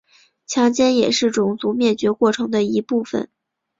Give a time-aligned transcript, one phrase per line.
[0.47, 3.29] 强奸也是种族灭绝过程的一部分。